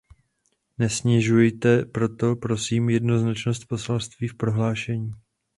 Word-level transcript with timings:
Nesnižujte 0.77 1.85
proto, 1.85 2.35
prosím, 2.35 2.89
jednoznačnost 2.89 3.67
poselství 3.67 4.27
v 4.27 4.37
prohlášení. 4.37 5.11